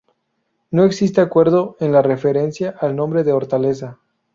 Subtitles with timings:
[0.71, 3.99] No existe acuerdo en la referencia al nombre de Hortaleza.